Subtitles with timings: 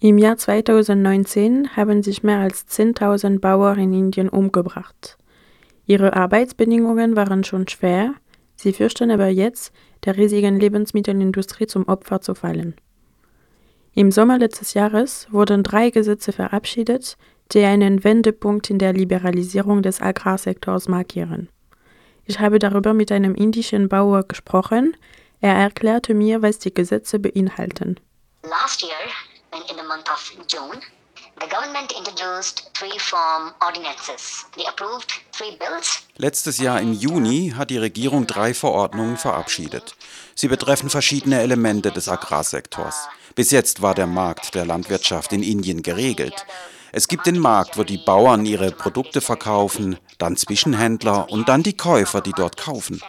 [0.00, 5.18] Im Jahr 2019 haben sich mehr als 10.000 Bauern in Indien umgebracht.
[5.86, 8.14] Ihre Arbeitsbedingungen waren schon schwer,
[8.54, 9.72] sie fürchten aber jetzt,
[10.04, 12.76] der riesigen Lebensmittelindustrie zum Opfer zu fallen.
[13.92, 17.16] Im Sommer letztes Jahres wurden drei Gesetze verabschiedet,
[17.50, 21.48] die einen Wendepunkt in der Liberalisierung des Agrarsektors markieren.
[22.24, 24.96] Ich habe darüber mit einem indischen Bauer gesprochen.
[25.40, 27.98] Er erklärte mir, was die Gesetze beinhalten.
[28.44, 28.92] Last year,
[29.52, 30.80] in the month of June,
[31.40, 34.46] the government introduced three farm ordinances.
[34.56, 36.02] They approved three bills.
[36.16, 39.94] Letztes Jahr im Juni hat die Regierung drei Verordnungen verabschiedet.
[40.34, 43.08] Sie betreffen verschiedene Elemente des Agrarsektors.
[43.34, 46.44] Bis jetzt war der Markt der Landwirtschaft in Indien geregelt.
[46.90, 51.76] Es gibt den Markt, wo die Bauern ihre Produkte verkaufen, dann Zwischenhändler und dann die
[51.76, 53.00] Käufer, die dort kaufen.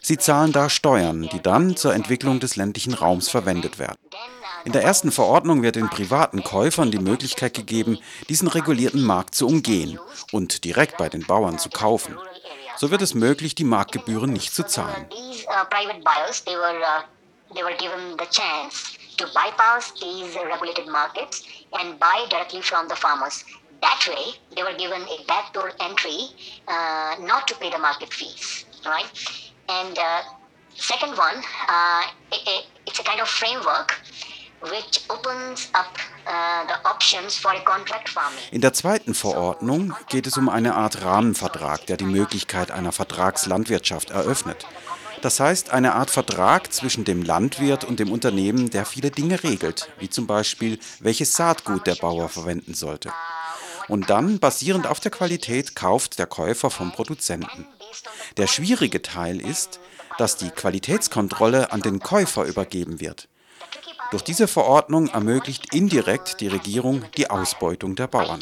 [0.00, 3.98] Sie zahlen da Steuern, die dann zur Entwicklung des ländlichen Raums verwendet werden.
[4.64, 7.98] In der ersten Verordnung wird den privaten Käufern die Möglichkeit gegeben,
[8.30, 10.00] diesen regulierten Markt zu umgehen
[10.32, 12.18] und direkt bei den Bauern zu kaufen.
[12.76, 15.06] So wird es möglich, die Marktgebühren nicht zu zahlen.
[22.88, 23.44] the farmers.
[23.82, 26.30] That way, they were given a backdoor entry
[26.68, 29.10] uh, not to pay the market fees, right?
[29.68, 30.22] And uh,
[30.74, 31.36] second one,
[31.68, 32.02] uh,
[32.32, 34.03] it, it, it's a kind of framework Uh,
[38.50, 44.10] In der zweiten Verordnung geht es um eine Art Rahmenvertrag, der die Möglichkeit einer Vertragslandwirtschaft
[44.10, 44.66] eröffnet.
[45.20, 49.90] Das heißt, eine Art Vertrag zwischen dem Landwirt und dem Unternehmen, der viele Dinge regelt,
[49.98, 53.12] wie zum Beispiel, welches Saatgut der Bauer verwenden sollte.
[53.88, 57.66] Und dann, basierend auf der Qualität, kauft der Käufer vom Produzenten.
[58.38, 59.78] Der schwierige Teil ist,
[60.16, 63.28] dass die Qualitätskontrolle an den Käufer übergeben wird.
[64.14, 68.40] Durch diese Verordnung ermöglicht indirekt die Regierung die Ausbeutung der Bauern.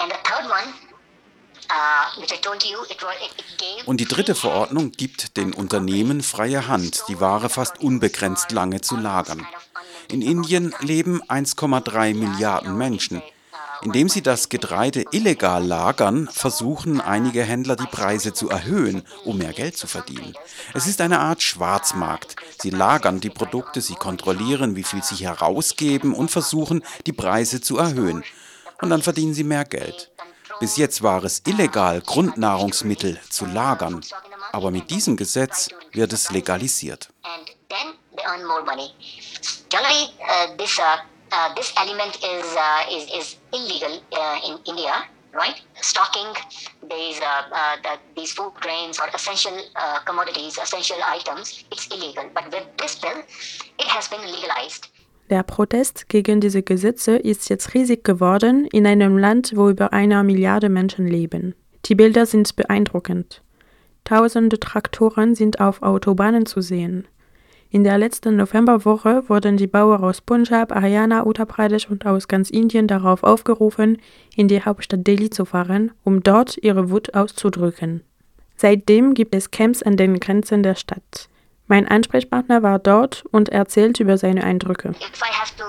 [0.00, 0.93] And the third one
[3.86, 8.96] und die dritte Verordnung gibt den Unternehmen freie Hand, die Ware fast unbegrenzt lange zu
[8.96, 9.46] lagern.
[10.10, 13.22] In Indien leben 1,3 Milliarden Menschen.
[13.82, 19.52] Indem sie das Getreide illegal lagern, versuchen einige Händler die Preise zu erhöhen, um mehr
[19.52, 20.34] Geld zu verdienen.
[20.72, 22.36] Es ist eine Art Schwarzmarkt.
[22.62, 27.76] Sie lagern die Produkte, sie kontrollieren, wie viel sie herausgeben und versuchen, die Preise zu
[27.76, 28.24] erhöhen.
[28.80, 30.10] Und dann verdienen sie mehr Geld.
[30.60, 34.04] Bis jetzt war es illegal, Grundnahrungsmittel zu lagern,
[34.52, 37.08] aber mit diesem Gesetz wird es legalisiert.
[45.34, 45.60] right?
[45.80, 46.32] Stocking
[46.88, 52.30] these, uh, uh, the, these food grains or essential uh, commodities, essential items, it's illegal.
[52.32, 53.22] But with this bill,
[53.78, 54.20] it has been.
[55.30, 60.22] Der Protest gegen diese Gesetze ist jetzt riesig geworden in einem Land, wo über einer
[60.22, 61.54] Milliarde Menschen leben.
[61.86, 63.42] Die Bilder sind beeindruckend.
[64.04, 67.08] Tausende Traktoren sind auf Autobahnen zu sehen.
[67.70, 72.50] In der letzten Novemberwoche wurden die Bauern aus Punjab, Haryana, Uttar Pradesh und aus ganz
[72.50, 73.98] Indien darauf aufgerufen,
[74.36, 78.02] in die Hauptstadt Delhi zu fahren, um dort ihre Wut auszudrücken.
[78.56, 81.28] Seitdem gibt es Camps an den Grenzen der Stadt.
[81.66, 84.90] Mein Ansprechpartner war dort und erzählt über seine Eindrücke.
[85.00, 85.64] If I have to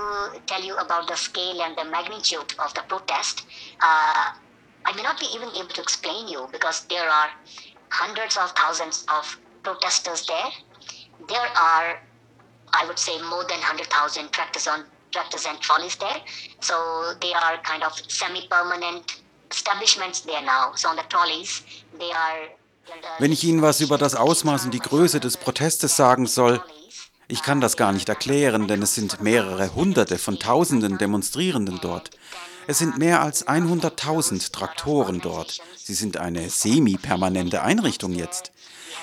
[0.46, 3.46] tell you about the scale and the magnitude of the protest,
[3.80, 4.32] uh,
[4.84, 7.30] I may not be even able to explain you because there are
[7.88, 10.50] hundreds of thousands of protesters there.
[11.28, 11.98] There are,
[12.74, 14.84] I would say, more than 100,000 tractors on
[15.48, 16.20] and trolleys there.
[16.60, 20.72] So they are kind of semi-permanent establishments there now.
[20.74, 21.62] So on the trolleys,
[21.98, 22.48] they are
[23.18, 26.62] wenn ich Ihnen was über das Ausmaß und die Größe des Protestes sagen soll,
[27.28, 32.10] ich kann das gar nicht erklären, denn es sind mehrere Hunderte von Tausenden Demonstrierenden dort.
[32.68, 35.60] Es sind mehr als 100.000 Traktoren dort.
[35.76, 38.52] Sie sind eine semi-permanente Einrichtung jetzt.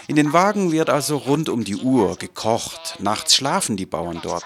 [0.08, 4.44] In den Wagen wird also rund um die Uhr gekocht, nachts schlafen die Bauern dort.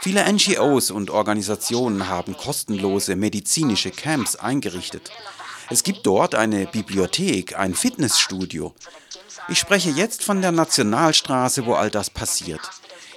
[0.00, 5.10] Viele NGOs und Organisationen haben kostenlose medizinische Camps eingerichtet.
[5.68, 8.74] Es gibt dort eine Bibliothek, ein Fitnessstudio.
[9.48, 12.60] Ich spreche jetzt von der Nationalstraße, wo all das passiert.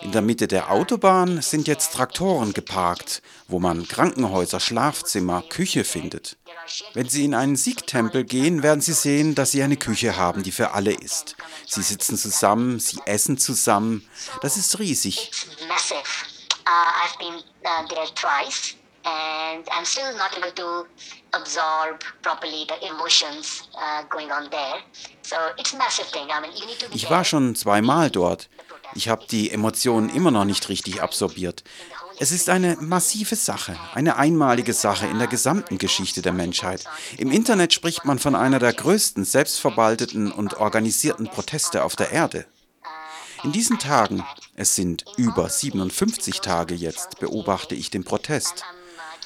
[0.01, 6.37] In der Mitte der Autobahn sind jetzt Traktoren geparkt, wo man Krankenhäuser, Schlafzimmer, Küche findet.
[6.93, 10.51] Wenn Sie in einen Sikh-Tempel gehen, werden Sie sehen, dass Sie eine Küche haben, die
[10.51, 11.35] für alle ist.
[11.67, 14.07] Sie sitzen zusammen, sie essen zusammen.
[14.41, 15.31] Das ist riesig.
[16.65, 17.33] Uh, I've been
[17.65, 18.75] uh, there twice,
[19.09, 20.85] and I'm still not able to
[21.33, 24.79] absorb properly the emotions uh, going on there.
[25.21, 26.27] So it's a massive thing.
[26.31, 28.49] I mean, you need to be Ich war schon zweimal dort.
[28.95, 31.63] Ich habe die Emotionen immer noch nicht richtig absorbiert.
[32.21, 36.83] Es ist eine massive Sache, eine einmalige Sache in der gesamten Geschichte der Menschheit.
[37.17, 42.45] Im Internet spricht man von einer der größten selbstverwalteten und organisierten Proteste auf der Erde.
[43.45, 44.25] In diesen Tagen,
[44.55, 48.65] es sind über 57 Tage jetzt, beobachte ich den Protest.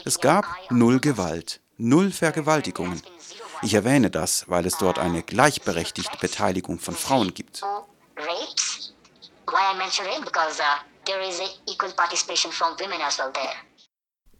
[0.06, 3.02] Es gab null Gewalt, null Vergewaltigungen.
[3.62, 7.62] Ich erwähne das, weil es dort eine gleichberechtigte Beteiligung von Frauen gibt.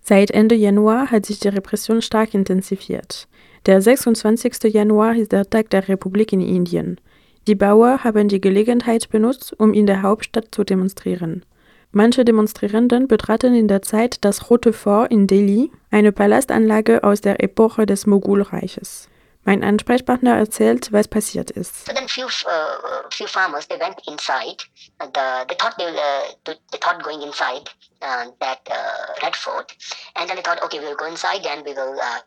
[0.01, 3.30] Seit Ende Januar hat sich die Repression stark intensiviert.
[3.65, 4.63] Der 26.
[4.65, 7.00] Januar ist der Tag der Republik in Indien.
[7.48, 11.45] Die Bauern haben die Gelegenheit benutzt, um in der Hauptstadt zu demonstrieren.
[11.95, 17.43] Manche Demonstrierenden betraten in der Zeit das Rote Fort in Delhi, eine Palastanlage aus der
[17.43, 19.09] Epoche des Mogulreiches.
[19.43, 21.85] Mein Ansprechpartner erzählt, was passiert ist.
[21.85, 24.63] So then few uh, few farmers they went inside.
[24.99, 27.69] Uh, the, they thought they, uh, they thought going inside
[28.01, 29.75] uh, that uh, red fort,
[30.15, 32.21] and then they thought, okay, we'll go inside and we will uh,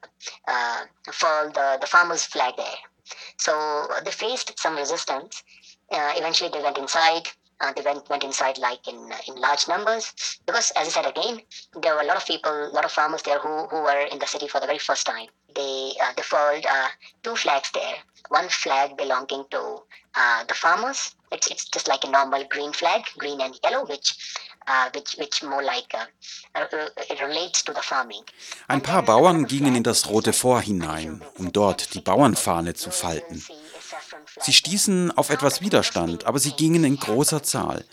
[0.46, 2.78] uh, furl the the farmers' flag there.
[3.38, 5.42] So uh, they faced some resistance.
[5.90, 7.26] Uh, eventually, they went inside.
[7.60, 8.98] Uh, they went went inside like in
[9.28, 10.12] in large numbers
[10.44, 11.40] because, as I said again,
[11.80, 14.18] there were a lot of people, a lot of farmers there who, who were in
[14.18, 15.28] the city for the very first time.
[15.54, 16.88] They uh, they furled uh,
[17.22, 17.96] two flags there.
[18.28, 19.82] One flag belonging to
[20.14, 21.14] uh, the farmers.
[21.32, 24.14] It's it's just like a normal green flag, green and yellow, which
[24.66, 26.66] uh, which which more like uh,
[27.08, 28.24] it relates to the farming.
[28.68, 33.42] Ein paar Bauern gingen in das Rote Fort hinein, um dort die Bauernfahne zu falten.
[34.40, 37.84] Sie stießen auf etwas Widerstand, aber sie gingen in großer Zahl.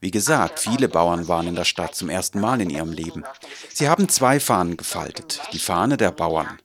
[0.00, 3.24] Wie gesagt, viele Bauern waren in der Stadt zum ersten Mal in ihrem Leben.
[3.72, 5.40] Sie haben zwei Fahnen gefaltet.
[5.52, 6.58] Die Fahne der Bauern.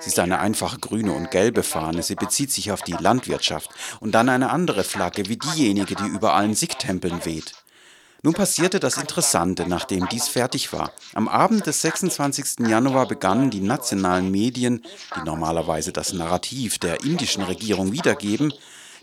[0.00, 2.02] Sie ist eine einfache grüne und gelbe Fahne.
[2.02, 3.70] Sie bezieht sich auf die Landwirtschaft.
[4.00, 7.54] Und dann eine andere Flagge, wie diejenige, die über allen Sikh-Tempeln weht.
[8.24, 10.92] Nun passierte das Interessante, nachdem dies fertig war.
[11.12, 12.66] Am Abend des 26.
[12.66, 14.82] Januar begannen die nationalen Medien,
[15.14, 18.54] die normalerweise das Narrativ der indischen Regierung wiedergeben,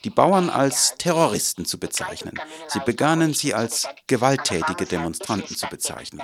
[0.03, 2.33] die Bauern als Terroristen zu bezeichnen.
[2.67, 6.23] Sie begannen sie als gewalttätige Demonstranten zu bezeichnen.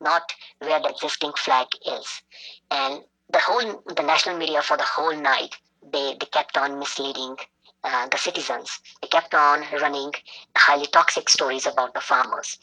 [0.00, 0.22] not
[0.58, 2.22] where the existing flag is.
[2.70, 5.54] And the whole, the national media for the whole night,
[5.92, 7.36] they, they kept on misleading
[7.84, 8.80] uh, the citizens.
[9.00, 10.12] They kept on running
[10.56, 12.58] highly toxic stories about the farmers.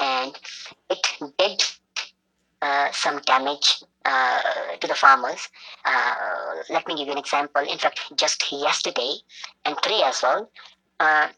[0.00, 0.38] And
[0.90, 1.06] it
[1.38, 1.62] did
[2.62, 4.40] uh, some damage uh,
[4.80, 5.48] to the farmers.
[5.84, 6.14] Uh,
[6.70, 7.62] let me give you an example.
[7.62, 9.14] In fact, just yesterday
[9.64, 10.50] and today as well,
[11.00, 11.28] uh,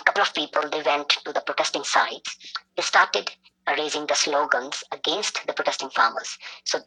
[0.00, 2.36] a couple of people they went to the protesting sites.
[2.76, 3.30] They started
[3.78, 6.36] raising the slogans against the protesting farmers.
[6.64, 6.80] So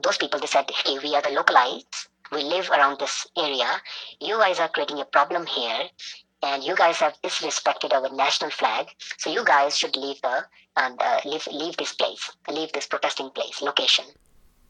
[0.00, 2.08] those people they said, "Hey, we are the localites.
[2.32, 3.70] We live around this area.
[4.20, 5.90] You guys are creating a problem here."
[6.44, 10.42] And you guys have disrespected our national flag, so you guys should leave the
[10.74, 14.04] and uh, leave leave this place, leave this protesting place, location.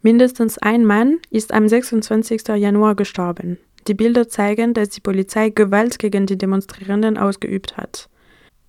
[0.02, 2.48] Mindestens ein Mann ist am 26.
[2.56, 3.58] Januar gestorben.
[3.86, 8.08] Die Bilder zeigen, dass die Polizei Gewalt gegen die Demonstrierenden ausgeübt hat.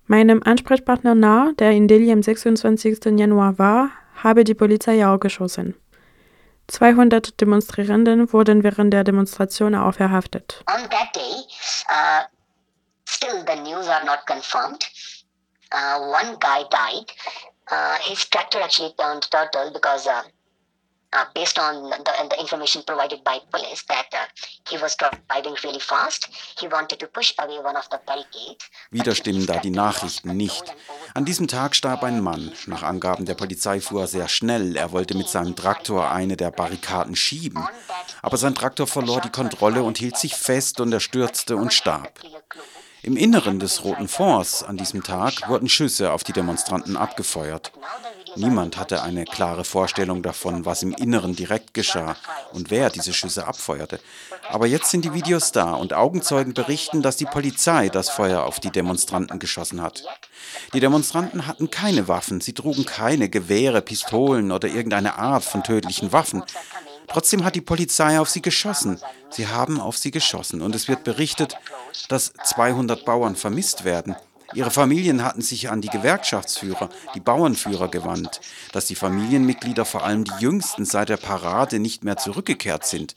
[0.06, 3.18] Meinem Ansprechpartner nah, der in Delhi am 26.
[3.18, 3.90] Januar war,
[4.22, 5.74] habe die Polizei auch geschossen.
[6.68, 10.62] 200 Demonstrierenden wurden während der Demonstration auch verhaftet.
[10.66, 11.44] on that day,
[11.88, 12.22] uh,
[13.06, 14.84] still the news are not confirmed.
[15.72, 17.10] Uh, one guy died.
[17.70, 20.22] Uh, his tractor actually turned turtle because, uh,
[21.14, 24.26] uh, based on the, the information provided by police, that uh,
[24.68, 26.28] he was driving really fast.
[26.58, 28.64] He wanted to push away one of the barricades.
[28.90, 30.64] Wieder stimmen da die Nachrichten nicht.
[31.14, 32.52] An diesem Tag starb ein Mann.
[32.66, 34.76] Nach Angaben der Polizei fuhr er sehr schnell.
[34.76, 37.66] Er wollte mit seinem Traktor eine der Barrikaden schieben.
[38.22, 42.20] Aber sein Traktor verlor die Kontrolle und hielt sich fest und er stürzte und starb.
[43.02, 47.70] Im Inneren des Roten Fonds an diesem Tag wurden Schüsse auf die Demonstranten abgefeuert.
[48.36, 52.16] Niemand hatte eine klare Vorstellung davon, was im Inneren direkt geschah
[52.52, 54.00] und wer diese Schüsse abfeuerte.
[54.50, 58.60] Aber jetzt sind die Videos da und Augenzeugen berichten, dass die Polizei das Feuer auf
[58.60, 60.04] die Demonstranten geschossen hat.
[60.72, 66.12] Die Demonstranten hatten keine Waffen, sie trugen keine Gewehre, Pistolen oder irgendeine Art von tödlichen
[66.12, 66.42] Waffen.
[67.06, 69.00] Trotzdem hat die Polizei auf sie geschossen.
[69.30, 71.56] Sie haben auf sie geschossen und es wird berichtet,
[72.08, 74.16] dass 200 Bauern vermisst werden.
[74.54, 78.40] Ihre Familien hatten sich an die Gewerkschaftsführer, die Bauernführer gewandt,
[78.72, 83.14] dass die Familienmitglieder, vor allem die jüngsten, seit der Parade nicht mehr zurückgekehrt sind.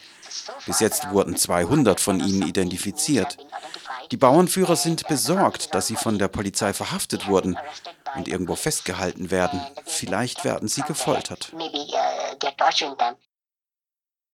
[0.65, 3.37] Bis jetzt wurden 200 von ihnen identifiziert.
[4.11, 7.57] Die Bauernführer sind besorgt, dass sie von der Polizei verhaftet wurden
[8.15, 9.61] und irgendwo festgehalten werden.
[9.85, 11.51] Vielleicht werden sie gefoltert.